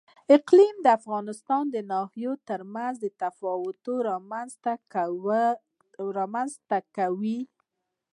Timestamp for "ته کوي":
6.69-7.39